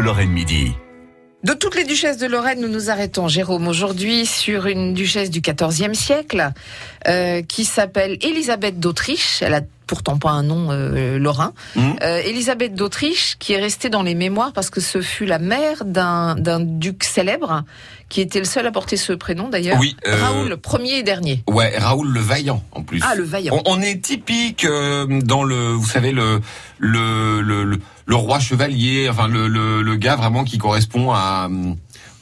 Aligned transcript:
Lorraine 0.00 0.30
Midi. 0.30 0.72
De 1.44 1.54
toutes 1.54 1.74
les 1.74 1.84
duchesses 1.84 2.18
de 2.18 2.26
Lorraine, 2.26 2.60
nous 2.60 2.68
nous 2.68 2.88
arrêtons, 2.88 3.26
Jérôme, 3.26 3.66
aujourd'hui 3.66 4.26
sur 4.26 4.66
une 4.66 4.94
duchesse 4.94 5.28
du 5.28 5.40
XIVe 5.40 5.94
siècle 5.94 6.52
euh, 7.08 7.42
qui 7.42 7.64
s'appelle 7.64 8.16
Élisabeth 8.22 8.78
d'Autriche. 8.78 9.42
Pourtant 9.86 10.18
pas 10.18 10.30
un 10.30 10.42
nom 10.42 10.68
euh, 10.70 11.18
lorrain. 11.18 11.52
Mhm. 11.76 11.96
Euh, 12.02 12.20
Élisabeth 12.24 12.74
d'Autriche, 12.74 13.36
qui 13.38 13.52
est 13.52 13.60
restée 13.60 13.88
dans 13.90 14.02
les 14.02 14.14
mémoires 14.14 14.52
parce 14.52 14.70
que 14.70 14.80
ce 14.80 15.00
fut 15.02 15.26
la 15.26 15.38
mère 15.38 15.84
d'un 15.84 16.60
duc 16.60 17.04
célèbre, 17.04 17.64
qui 18.08 18.20
était 18.20 18.38
le 18.38 18.44
seul 18.44 18.66
à 18.66 18.72
porter 18.72 18.96
ce 18.96 19.12
prénom 19.12 19.48
d'ailleurs. 19.48 19.78
Oui, 19.80 19.96
euh, 20.06 20.22
Raoul, 20.22 20.56
premier 20.56 20.98
et 20.98 21.02
dernier. 21.02 21.42
Ouais, 21.48 21.76
Raoul 21.76 22.08
le 22.08 22.20
Vaillant 22.20 22.62
en 22.72 22.82
plus. 22.82 23.00
Ah, 23.02 23.14
le 23.14 23.24
vaillant. 23.24 23.60
On, 23.64 23.78
on 23.78 23.80
est 23.80 24.02
typique 24.02 24.64
euh, 24.64 25.06
dans 25.22 25.44
le, 25.44 25.72
vous 25.72 25.86
savez 25.88 26.12
le 26.12 26.40
le 26.78 27.40
le, 27.40 27.64
le, 27.64 27.78
le 28.06 28.14
roi 28.16 28.38
chevalier, 28.40 29.08
enfin 29.08 29.28
le, 29.28 29.48
le 29.48 29.82
le 29.82 29.96
gars 29.96 30.16
vraiment 30.16 30.44
qui 30.44 30.58
correspond 30.58 31.12
à 31.12 31.48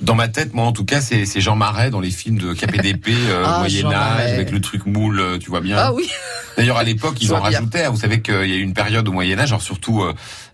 dans 0.01 0.15
ma 0.15 0.29
tête, 0.29 0.55
moi 0.55 0.65
en 0.65 0.73
tout 0.73 0.85
cas, 0.85 1.01
c'est 1.01 1.41
Jean 1.41 1.57
Marais 1.57 1.91
dans 1.91 2.01
les 2.01 2.11
films 2.11 2.39
de 2.39 2.53
KPDP 2.53 3.09
euh, 3.09 3.45
Ah, 3.47 3.59
Moyen 3.61 3.93
Âge 3.93 4.33
avec 4.33 4.51
le 4.51 4.61
truc 4.61 4.87
moule, 4.87 5.21
euh, 5.21 5.39
tu 5.39 5.51
vois 5.51 5.61
bien. 5.61 5.77
Ah 5.79 5.93
oui, 5.93 6.09
D'ailleurs, 6.57 6.77
à 6.77 6.85
l'époque, 6.85 7.17
ils 7.21 7.33
en 7.33 7.41
rajoutaient. 7.41 7.89
Vous 7.89 7.97
savez 7.97 8.21
qu'il 8.21 8.35
y 8.35 8.53
a 8.53 8.57
eu 8.57 8.61
une 8.61 8.75
période 8.75 9.09
au 9.09 9.13
Moyen 9.13 9.39
Âge, 9.39 9.49
genre 9.49 9.63
surtout 9.63 10.03
euh, 10.03 10.13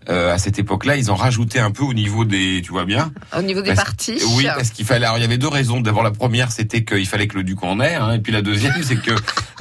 euh, 0.09 0.33
à 0.33 0.37
cette 0.37 0.57
époque-là, 0.59 0.95
ils 0.95 1.11
en 1.11 1.15
rajoutaient 1.15 1.59
un 1.59 1.71
peu 1.71 1.83
au 1.83 1.93
niveau 1.93 2.23
des, 2.23 2.61
tu 2.63 2.71
vois 2.71 2.85
bien. 2.85 3.11
au 3.37 3.41
niveau 3.41 3.61
des 3.61 3.73
parties. 3.73 4.17
Oui, 4.35 4.45
parce 4.45 4.69
qu'il 4.69 4.85
fallait. 4.85 5.05
Alors, 5.05 5.17
il 5.17 5.21
y 5.21 5.25
avait 5.25 5.37
deux 5.37 5.47
raisons. 5.47 5.81
D'abord, 5.81 6.03
la 6.03 6.11
première, 6.11 6.51
c'était 6.51 6.83
qu'il 6.83 7.05
fallait 7.05 7.27
que 7.27 7.35
le 7.35 7.43
duc 7.43 7.61
en 7.63 7.79
ait, 7.79 7.95
hein, 7.95 8.13
et 8.13 8.19
puis 8.19 8.31
la 8.31 8.41
deuxième, 8.41 8.73
c'est 8.83 8.95
que, 8.95 9.11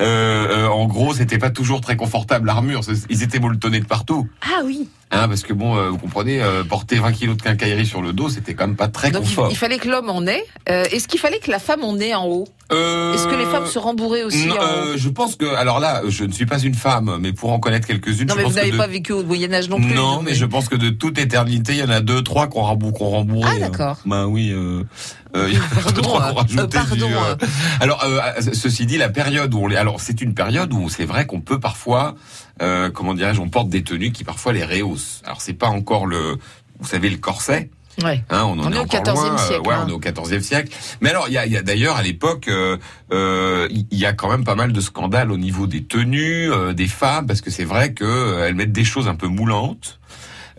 euh, 0.00 0.64
euh, 0.64 0.68
en 0.68 0.86
gros, 0.86 1.14
c'était 1.14 1.38
pas 1.38 1.50
toujours 1.50 1.80
très 1.80 1.96
confortable 1.96 2.46
l'armure. 2.46 2.80
Ils 3.10 3.22
étaient 3.22 3.38
molletonnés 3.40 3.80
de 3.80 3.86
partout, 3.86 4.28
Ah 4.42 4.60
oui. 4.64 4.88
hein, 5.10 5.28
parce 5.28 5.42
que 5.42 5.52
bon, 5.52 5.76
euh, 5.76 5.88
vous 5.90 5.98
comprenez, 5.98 6.42
euh, 6.42 6.64
porter 6.64 6.96
20 6.96 7.12
kilos 7.12 7.36
de 7.36 7.42
quincaillerie 7.42 7.86
sur 7.86 8.02
le 8.02 8.12
dos, 8.12 8.28
c'était 8.28 8.54
quand 8.54 8.66
même 8.66 8.76
pas 8.76 8.88
très 8.88 9.10
Donc 9.10 9.22
confort. 9.22 9.48
il 9.50 9.56
fallait 9.56 9.78
que 9.78 9.88
l'homme 9.88 10.10
en 10.10 10.26
ait. 10.26 10.44
Euh, 10.68 10.84
Est-ce 10.92 11.08
qu'il 11.08 11.20
fallait 11.20 11.38
que 11.38 11.50
la 11.50 11.58
femme 11.58 11.82
en 11.84 11.98
ait 11.98 12.14
en 12.14 12.26
haut? 12.26 12.46
Euh, 12.72 13.14
Est-ce 13.14 13.28
que 13.28 13.34
les 13.36 13.44
femmes 13.44 13.66
se 13.66 13.78
rembourraient 13.78 14.24
aussi 14.24 14.46
non, 14.48 14.56
en 14.56 14.58
haut? 14.58 14.62
euh, 14.62 14.94
je 14.96 15.08
pense 15.08 15.36
que, 15.36 15.46
alors 15.54 15.78
là, 15.78 16.02
je 16.08 16.24
ne 16.24 16.32
suis 16.32 16.46
pas 16.46 16.58
une 16.58 16.74
femme, 16.74 17.18
mais 17.20 17.32
pour 17.32 17.52
en 17.52 17.60
connaître 17.60 17.86
quelques-unes, 17.86 18.26
Non, 18.26 18.34
je 18.34 18.38
mais 18.38 18.42
pense 18.42 18.52
vous 18.52 18.58
n'avez 18.58 18.72
de- 18.72 18.76
pas 18.76 18.88
vécu 18.88 19.12
au 19.12 19.22
Moyen 19.22 19.52
Âge 19.52 19.68
non 19.68 19.80
plus. 19.80 19.94
Non, 19.94 20.20
mais 20.22 20.34
je 20.34 20.44
pense 20.44 20.68
que 20.68 20.74
de 20.74 20.90
toute 20.90 21.16
éternité, 21.18 21.72
il 21.74 21.78
y 21.78 21.82
en 21.84 21.90
a 21.90 22.00
deux, 22.00 22.22
trois 22.22 22.48
qu'on 22.48 22.62
rembou- 22.62 22.90
qu'on 22.92 23.08
rembourré. 23.08 23.48
Ah, 23.56 23.58
d'accord. 23.60 23.98
Bah 24.04 24.26
oui. 24.26 24.50
Euh, 24.52 24.82
euh, 25.36 25.46
il 25.48 25.54
y 25.54 25.58
en 25.58 25.88
a 25.88 25.92
deux, 25.92 26.02
trois 26.02 26.22
euh, 26.24 26.28
qu'on 26.30 26.34
rajoutait 26.40 26.66
pardon, 26.78 27.06
du, 27.06 27.14
euh. 27.14 27.36
Alors, 27.80 28.02
euh, 28.04 28.18
ceci 28.52 28.84
dit, 28.86 28.98
la 28.98 29.10
période 29.10 29.54
où 29.54 29.58
on 29.60 29.66
les, 29.68 29.76
alors 29.86 30.00
c'est 30.00 30.20
une 30.20 30.34
période 30.34 30.72
où 30.72 30.88
c'est 30.88 31.04
vrai 31.04 31.26
qu'on 31.26 31.40
peut 31.40 31.60
parfois, 31.60 32.16
euh, 32.60 32.90
comment 32.90 33.14
dirais-je, 33.14 33.40
on 33.40 33.48
porte 33.48 33.68
des 33.68 33.84
tenues 33.84 34.10
qui 34.10 34.24
parfois 34.24 34.52
les 34.52 34.64
rehaussent. 34.64 35.22
Alors 35.24 35.40
c'est 35.40 35.54
pas 35.54 35.68
encore 35.68 36.06
le, 36.06 36.38
vous 36.80 36.86
savez, 36.86 37.08
le 37.08 37.18
corset. 37.18 37.70
Ouais. 38.02 38.22
Hein, 38.28 38.42
on 38.44 38.58
en 38.58 38.66
On 38.66 38.72
est, 38.72 38.74
est 38.74 38.78
au 38.78 38.82
encore 38.82 39.00
14e 39.00 39.14
loin, 39.14 39.34
euh, 39.34 39.38
siècle, 39.38 39.68
ouais, 39.68 39.74
hein. 39.74 39.84
on 39.86 39.88
est 39.88 39.92
au 39.92 40.00
14e 40.00 40.40
siècle. 40.40 40.76
Mais 41.00 41.10
alors, 41.10 41.28
il 41.28 41.34
y 41.34 41.38
a, 41.38 41.46
il 41.46 41.52
y 41.52 41.56
a 41.56 41.62
d'ailleurs 41.62 41.96
à 41.96 42.02
l'époque, 42.02 42.48
euh, 42.48 42.76
euh, 43.12 43.68
il 43.70 43.98
y 43.98 44.04
a 44.04 44.12
quand 44.12 44.28
même 44.28 44.44
pas 44.44 44.54
mal 44.54 44.72
de 44.72 44.80
scandales 44.80 45.32
au 45.32 45.38
niveau 45.38 45.66
des 45.66 45.84
tenues 45.84 46.50
euh, 46.52 46.74
des 46.74 46.88
femmes, 46.88 47.26
parce 47.26 47.40
que 47.40 47.50
c'est 47.50 47.64
vrai 47.64 47.94
que 47.94 48.04
euh, 48.04 48.46
elles 48.46 48.54
mettent 48.54 48.72
des 48.72 48.84
choses 48.84 49.08
un 49.08 49.14
peu 49.14 49.28
moulantes. 49.28 49.98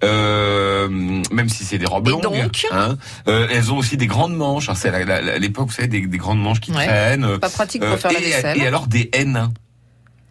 Euh, 0.04 0.88
même 1.32 1.50
si 1.50 1.64
c'est 1.64 1.78
des 1.78 1.86
robes 1.86 2.08
Et 2.08 2.12
longues, 2.12 2.22
donc 2.22 2.66
hein. 2.72 2.98
Euh, 3.28 3.48
elles 3.52 3.72
ont 3.72 3.78
aussi 3.78 3.98
des 3.98 4.08
grandes 4.08 4.36
manches. 4.36 4.70
C'est 4.76 4.92
la- 5.06 5.38
l'époque, 5.40 5.68
vous 5.68 5.74
savez, 5.74 5.88
des, 5.88 6.06
des 6.06 6.18
grandes 6.18 6.40
manches 6.42 6.60
qui 6.60 6.72
Ouais. 6.72 6.86
traînent. 6.86 7.40
Pas 7.40 7.50
pratique 7.50 7.82
pour 7.82 7.92
Euh, 7.94 7.98
faire 7.98 8.12
la 8.12 8.20
vaisselle. 8.20 8.58
et 8.62 8.68
alors 8.68 8.88
des 8.88 9.10
haines. 9.14 9.50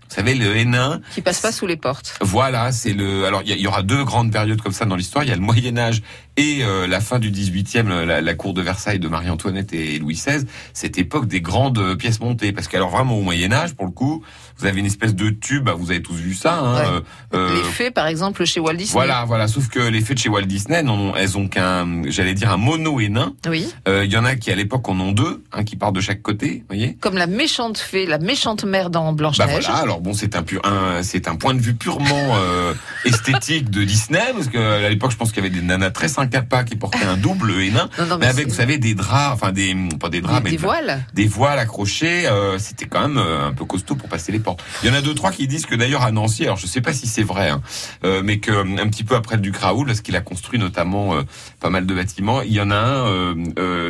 Vous 0.09 0.15
savez, 0.15 0.35
le 0.35 0.57
Hénin, 0.57 1.01
Qui 1.15 1.21
passe 1.21 1.41
pas 1.41 1.53
sous 1.53 1.67
les 1.67 1.77
portes. 1.77 2.15
voilà, 2.21 2.73
c'est 2.73 2.93
le. 2.93 3.25
Alors, 3.27 3.43
il 3.45 3.61
y, 3.61 3.67
aura 3.67 3.83
deux 3.83 4.05
grandes 4.05 4.33
périodes 4.33 4.61
comme 4.63 4.73
ça 4.73 4.85
dans 4.85 4.97
l'histoire. 4.97 5.25
Il 5.25 5.29
y 5.29 5.33
a 5.33 5.37
le 5.37 5.41
Moyen 5.43 5.77
Âge 5.79 6.03
et 6.37 6.59
euh, 6.63 6.87
la 6.87 7.01
fin 7.01 7.19
du 7.19 7.31
18e, 7.31 8.05
la, 8.05 8.21
la 8.21 8.35
cour 8.35 8.53
de 8.55 8.61
Versailles 8.63 8.99
de 8.99 9.09
Marie-Antoinette 9.09 9.73
et 9.73 9.99
Louis 9.99 10.15
XVI. 10.15 10.45
Cette 10.75 10.99
époque 10.99 11.27
des 11.27 11.41
grandes 11.41 11.79
euh, 11.79 11.97
pièces 11.97 12.21
montées, 12.21 12.53
parce 12.53 12.69
qu'alors 12.69 12.91
vraiment 12.91 13.17
au 13.17 13.23
Moyen 13.23 13.53
Âge, 13.53 13.75
pour 13.75 13.87
le 13.87 13.93
coup, 13.93 14.23
vous 14.59 14.67
avez 14.67 14.81
une 14.81 14.87
espèce 14.87 15.15
de 15.15 15.31
tube. 15.31 15.65
bah, 15.65 15.75
Vous 15.77 15.91
avez 15.91 16.03
tous 16.03 16.15
vu 16.17 16.35
ça. 16.35 16.59
Hein, 16.59 16.75
Ouais. 16.77 17.01
euh, 17.35 17.55
Les 17.57 17.63
faits, 17.65 17.95
par 17.95 18.07
exemple, 18.07 18.45
chez 18.45 18.61
Walt 18.61 18.75
Disney. 18.75 18.93
voilà, 18.93 19.25
voilà. 19.25 19.49
Sauf 19.49 19.69
que 19.69 19.81
les 19.81 20.01
faits 20.01 20.17
de 20.19 20.23
chez 20.23 20.29
Walt 20.29 20.43
Disney, 20.43 20.83
non, 20.83 21.15
elles 21.17 21.37
ont 21.39 21.49
qu'un, 21.49 22.03
j'allais 22.11 22.35
dire 22.35 22.51
un 22.53 22.57
mono 22.59 23.01
Hénin. 23.01 23.33
Oui. 23.49 23.67
Euh, 23.89 24.05
Il 24.05 24.13
y 24.13 24.17
en 24.17 24.25
a 24.25 24.37
qui 24.37 24.51
à 24.51 24.55
l'époque 24.55 24.89
en 24.89 24.99
ont 25.01 25.13
deux, 25.13 25.43
un 25.53 25.65
qui 25.65 25.77
part 25.77 25.93
de 25.93 26.01
chaque 26.01 26.23
côté, 26.23 26.65
voyez. 26.69 26.97
Comme 27.01 27.17
la 27.17 27.27
méchante 27.27 27.79
fée, 27.79 28.05
la 28.07 28.19
méchante 28.19 28.65
mère 28.65 28.91
dans 28.91 29.07
Bah 29.13 29.17
Blanche-Neige. 29.17 29.65
voilà, 29.67 29.81
alors 29.81 29.96
bon, 30.01 30.13
c'est 30.15 30.37
un 30.37 30.43
pur, 30.43 30.61
un, 30.65 31.03
c'est 31.03 31.29
un 31.29 31.37
point 31.37 31.55
de 31.55 31.61
vue 31.61 31.75
purement 31.75 32.37
euh, 32.37 32.75
esthétique 33.05 33.71
de 33.71 33.85
Disney, 33.85 34.23
parce 34.35 34.49
que 34.49 34.85
à 34.85 34.89
l'époque, 34.89 35.11
je 35.13 35.17
pense 35.17 35.33
qu'il 35.33 35.43
y 35.43 35.47
avait 35.47 35.55
des 35.55 35.63
nanas 35.63 35.91
très 35.91 36.09
sympas 36.09 36.65
qui 36.65 36.77
portaient 36.77 37.05
un 37.05 37.17
double 37.17 37.53
Hénin, 37.61 37.89
non, 37.99 38.07
non, 38.07 38.19
mais 38.19 38.27
mais 38.27 38.27
avec, 38.27 38.49
vous 38.49 38.55
savez, 38.55 38.79
des 38.79 38.95
draps, 38.95 39.35
enfin 39.35 39.53
des, 39.53 39.75
pas 40.01 40.09
des 40.09 40.21
draps, 40.21 40.39
des, 40.43 40.45
mais 40.45 40.51
des 40.51 40.57
voiles. 40.63 41.05
des 41.15 41.27
voiles 41.27 41.59
accrochés. 41.59 42.27
euh, 42.27 42.59
C'était 42.59 42.87
quand 42.87 43.01
même 43.09 43.19
euh, 43.19 43.47
un 43.49 43.53
peu 43.53 43.65
costaud 43.65 43.95
pour 43.95 44.09
passer 44.09 44.33
les 44.33 44.39
portes. 44.41 44.63
Il 44.83 44.89
y 44.89 44.93
en 44.93 44.95
a 44.95 45.03
deux 45.03 45.15
trois 45.15 45.33
qui 45.33 45.47
disent 45.47 45.67
que 45.67 45.75
d'ailleurs 45.75 46.03
à 46.03 46.11
Nancy, 46.13 46.45
alors 46.45 46.57
je 46.57 46.67
sais 46.67 46.81
pas 46.81 46.93
si 46.93 47.07
c'est 47.07 47.23
vrai, 47.23 47.49
hein, 47.51 47.63
euh, 48.05 48.23
mais 48.25 48.39
que 48.39 48.53
un 48.53 48.89
petit 48.89 49.05
peu 49.05 49.15
après 49.15 49.37
le 49.37 49.43
duc 49.43 49.57
Raoul, 49.57 49.87
parce 49.87 50.01
qu'il 50.01 50.17
a 50.17 50.21
construit 50.21 50.59
notamment 50.59 51.15
pas 51.61 51.71
mal 51.71 51.87
de 51.87 51.95
bâtiments, 51.95 52.43
il 52.43 52.53
y 52.53 52.61
en 52.61 52.71
a 52.71 52.77
un 52.77 53.35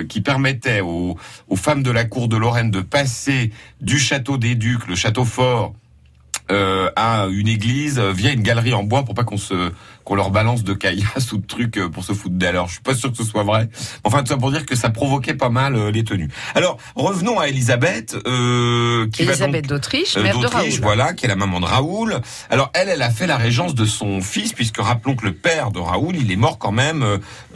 qui 0.08 0.20
permettait 0.20 0.80
aux, 0.80 1.16
aux 1.48 1.56
femmes 1.56 1.82
de 1.82 1.90
la 1.90 2.04
cour 2.04 2.28
de 2.28 2.36
Lorraine 2.36 2.70
de 2.70 2.80
passer 2.80 3.50
du 3.80 3.98
château 3.98 4.36
des 4.38 4.54
Ducs, 4.54 4.86
le 4.88 4.94
château 4.94 5.24
fort. 5.24 5.74
Euh, 6.50 6.90
à 6.96 7.26
une 7.30 7.48
église 7.48 7.98
euh, 7.98 8.12
via 8.12 8.32
une 8.32 8.42
galerie 8.42 8.74
en 8.74 8.84
bois 8.84 9.04
pour 9.04 9.14
pas 9.14 9.24
qu'on 9.24 9.36
se 9.36 9.72
qu'on 10.06 10.14
leur 10.14 10.30
balance 10.30 10.62
de 10.62 10.72
caillasses 10.72 11.32
ou 11.32 11.38
de 11.38 11.46
trucs 11.46 11.76
euh, 11.76 11.90
pour 11.90 12.04
se 12.04 12.14
foutre 12.14 12.36
d'elle. 12.36 12.50
Alors 12.50 12.68
je 12.68 12.74
suis 12.74 12.82
pas 12.82 12.94
sûr 12.94 13.10
que 13.10 13.18
ce 13.18 13.24
soit 13.24 13.42
vrai. 13.42 13.68
Enfin 14.04 14.22
tout 14.22 14.28
ça 14.28 14.38
pour 14.38 14.52
dire 14.52 14.64
que 14.64 14.76
ça 14.76 14.88
provoquait 14.88 15.34
pas 15.34 15.50
mal 15.50 15.74
euh, 15.74 15.90
les 15.90 16.04
tenues. 16.04 16.30
Alors 16.54 16.78
revenons 16.94 17.38
à 17.38 17.48
Elisabeth 17.48 18.16
euh, 18.26 19.08
qui 19.10 19.22
Elisabeth 19.22 19.66
d'Autriche, 19.66 20.16
mère 20.16 20.38
de 20.38 20.46
Raoul. 20.46 20.70
voilà, 20.80 21.12
qui 21.12 21.26
est 21.26 21.28
la 21.28 21.36
maman 21.36 21.60
de 21.60 21.66
Raoul. 21.66 22.20
Alors 22.48 22.70
elle, 22.72 22.88
elle 22.88 23.02
a 23.02 23.10
fait 23.10 23.26
la 23.26 23.36
régence 23.36 23.74
de 23.74 23.84
son 23.84 24.20
fils, 24.20 24.52
puisque 24.52 24.78
rappelons 24.78 25.16
que 25.16 25.26
le 25.26 25.32
père 25.32 25.72
de 25.72 25.80
Raoul, 25.80 26.14
il 26.16 26.30
est 26.30 26.36
mort 26.36 26.58
quand 26.58 26.72
même 26.72 27.04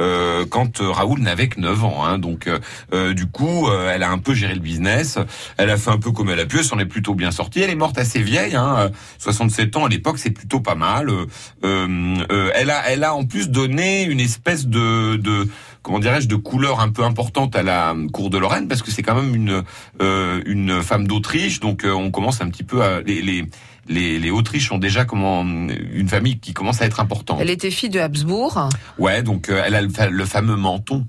euh, 0.01 0.45
quand 0.51 0.81
Raoul 0.81 1.21
n'avait 1.21 1.49
que 1.49 1.61
9 1.61 1.85
ans. 1.85 2.05
Hein. 2.05 2.19
Donc 2.19 2.49
euh, 2.93 3.15
du 3.15 3.27
coup, 3.27 3.69
elle 3.71 4.03
a 4.03 4.11
un 4.11 4.19
peu 4.19 4.35
géré 4.35 4.55
le 4.55 4.61
business. 4.61 5.19
Elle 5.57 5.71
a 5.71 5.77
fait 5.77 5.91
un 5.91 5.99
peu 5.99 6.11
comme 6.11 6.31
elle 6.31 6.41
a 6.41 6.47
pu. 6.47 6.59
Elle 6.59 6.65
s'en 6.65 6.81
est 6.81 6.87
plutôt 6.87 7.15
bien 7.15 7.31
sortie. 7.31 7.61
Elle 7.61 7.71
est 7.71 7.77
morte 7.77 7.97
assez 7.97 8.21
vieille, 8.21 8.57
hein, 8.57 8.80
euh, 8.87 8.89
67 9.19 9.77
ans 9.77 9.85
à 9.85 9.89
l'époque, 9.89 10.19
c'est 10.19 10.31
plutôt 10.31 10.61
pas 10.61 10.75
mal. 10.75 11.09
Euh, 11.11 11.27
euh, 11.65 12.17
euh, 12.31 12.51
elle 12.55 12.71
a, 12.71 12.89
elle 12.91 13.05
a 13.05 13.15
en 13.15 13.25
plus 13.25 13.49
donné 13.51 14.05
une 14.05 14.21
espèce 14.21 14.67
de, 14.67 15.17
de 15.17 15.49
comment 15.83 15.99
dirais-je, 15.99 16.29
de 16.29 16.37
couleur 16.37 16.81
un 16.81 16.91
peu 16.91 17.05
importante 17.05 17.57
à 17.57 17.63
la 17.63 17.95
cour 18.13 18.31
de 18.31 18.39
Lorraine, 18.39 18.69
parce 18.69 18.83
que 18.83 18.91
c'est 18.91 19.03
quand 19.03 19.15
même 19.15 19.35
une 19.35 19.63
euh, 20.01 20.41
une 20.47 20.83
femme 20.83 21.07
d'Autriche, 21.07 21.61
donc 21.61 21.85
euh, 21.85 21.93
on 21.93 22.11
commence 22.11 22.41
un 22.41 22.49
petit 22.51 22.65
peu 22.65 22.83
à 22.83 23.01
les 23.01 23.23
les 23.23 23.45
les, 23.89 24.19
les 24.21 24.31
Autriches 24.31 24.71
ont 24.71 24.79
déjà 24.79 25.05
comment 25.05 25.43
une 25.43 26.09
famille 26.09 26.39
qui 26.39 26.53
commence 26.53 26.81
à 26.81 26.87
être 26.87 27.01
importante. 27.01 27.39
Elle 27.41 27.51
était 27.51 27.71
fille 27.73 27.89
de 27.89 27.99
Habsbourg. 27.99 28.69
Ouais, 28.99 29.23
donc 29.23 29.49
euh, 29.49 29.63
elle 29.67 29.75
a 29.75 29.81
le, 29.83 29.89
fa- 29.89 30.11
le 30.11 30.25
fameux 30.27 30.55
menton. 30.55 31.07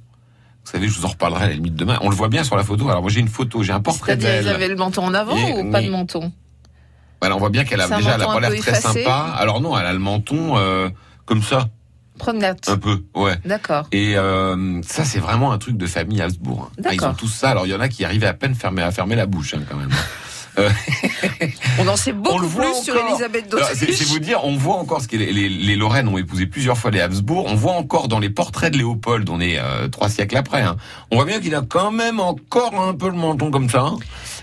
Vous 0.64 0.72
savez, 0.72 0.88
je 0.88 0.94
vous 0.98 1.06
en 1.06 1.10
reparlerai 1.10 1.44
à 1.46 1.48
la 1.50 1.54
limite 1.54 1.76
demain. 1.76 1.98
On 2.02 2.10
le 2.10 2.16
voit 2.16 2.30
bien 2.30 2.44
sur 2.44 2.56
la 2.56 2.64
photo. 2.64 2.88
Alors 2.90 3.02
moi 3.02 3.12
j'ai 3.12 3.20
une 3.20 3.28
photo, 3.28 3.62
j'ai 3.62 3.74
un 3.74 3.82
portrait 3.82 4.14
C'est-à-dire, 4.14 4.42
ils 4.42 4.46
d'elle. 4.46 4.56
avaient 4.56 4.68
le 4.68 4.76
menton 4.78 5.04
en 5.04 5.14
avant 5.14 5.36
Et- 5.38 5.62
ou 5.62 5.70
pas 5.72 5.82
de 5.82 5.90
menton? 5.90 6.32
Voilà, 7.22 7.36
on 7.36 7.40
voit 7.40 7.50
bien 7.52 7.64
qu'elle 7.64 7.82
a 7.82 7.88
déjà 7.88 8.16
elle 8.16 8.22
a 8.24 8.26
pas 8.26 8.40
l'air 8.40 8.50
très 8.50 8.72
effacé 8.72 9.04
sympa. 9.04 9.36
Alors 9.38 9.62
non, 9.62 9.78
elle 9.78 9.86
a 9.86 9.94
le 9.94 10.00
menton 10.00 10.58
euh, 10.58 10.90
comme 11.26 11.44
ça, 11.44 11.70
Promenade. 12.18 12.60
un 12.68 12.78
peu. 12.78 13.04
Ouais. 13.16 13.38
D'accord. 13.46 13.88
Et 13.92 14.18
euh, 14.18 14.82
ça, 14.84 15.06
c'est 15.06 15.20
vraiment 15.20 15.52
un 15.52 15.58
truc 15.60 15.78
de 15.78 15.86
famille 15.86 16.22
Habsbourg. 16.22 16.72
hein. 16.78 16.82
Ah, 16.86 16.94
ils 16.94 17.04
ont 17.06 17.14
tous 17.14 17.28
ça. 17.28 17.52
Alors, 17.52 17.66
il 17.68 17.70
y 17.70 17.76
en 17.76 17.80
a 17.80 17.90
qui 17.90 18.04
arrivaient 18.06 18.28
à 18.28 18.34
peine 18.34 18.56
fermer, 18.56 18.82
à 18.82 18.92
fermer 18.92 19.16
la 19.16 19.26
bouche, 19.28 19.54
hein, 19.54 19.62
quand 19.70 19.78
même. 19.78 19.92
On 21.80 21.88
en 21.88 21.96
sait 21.96 22.12
beaucoup 22.14 22.48
plus 22.48 22.74
sur 22.84 22.94
encore. 22.96 23.10
Elisabeth 23.10 23.54
alors, 23.54 23.68
c'est 23.74 23.86
d'Autriche. 23.88 24.08
vous 24.08 24.20
dire, 24.20 24.44
on 24.44 24.56
voit 24.56 24.76
encore 24.76 25.02
ce 25.02 25.08
que 25.08 25.18
les, 25.18 25.32
les, 25.32 25.50
les 25.50 25.76
Lorraines 25.76 26.08
ont 26.08 26.18
épousé 26.18 26.46
plusieurs 26.46 26.78
fois 26.78 26.92
les 26.92 27.00
Habsbourg. 27.02 27.46
On 27.48 27.56
voit 27.56 27.74
encore 27.74 28.08
dans 28.08 28.20
les 28.20 28.30
portraits 28.30 28.72
de 28.74 28.78
Léopold, 28.78 29.30
on 29.30 29.40
est 29.40 29.58
euh, 29.60 29.88
trois 29.88 30.10
siècles 30.10 30.38
après. 30.38 30.62
Hein, 30.62 30.78
on 31.12 31.16
voit 31.16 31.26
bien 31.26 31.40
qu'il 31.40 31.56
a 31.56 31.62
quand 31.62 31.92
même 31.92 32.20
encore 32.20 32.80
un 32.80 32.94
peu 32.94 33.08
le 33.08 33.16
menton 33.16 33.52
comme 33.52 33.70
ça. 33.70 33.82
hein. 33.82 33.98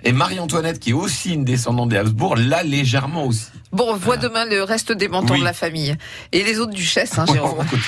Et 0.04 0.12
Marie-Antoinette, 0.12 0.78
qui 0.80 0.90
est 0.90 0.94
aussi 0.94 1.34
une 1.34 1.44
descendante 1.44 1.88
des 1.90 1.96
Habsbourg, 1.96 2.36
l'a 2.36 2.62
légèrement 2.62 3.24
aussi. 3.24 3.46
Bon, 3.72 3.86
on 3.90 3.96
voit 3.96 4.16
demain 4.16 4.44
le 4.46 4.62
reste 4.62 4.92
des 4.92 5.08
mentons 5.08 5.34
Oui. 5.34 5.40
de 5.40 5.44
la 5.44 5.52
famille. 5.52 5.96
Et 6.32 6.42
les 6.44 6.58
autres 6.60 6.72
duchesses, 6.72 7.18
hein, 7.18 7.26
Jérôme. 7.30 7.56
continue. 7.56 7.82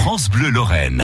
France 0.00 0.30
Bleu 0.30 0.48
Lorraine. 0.50 0.96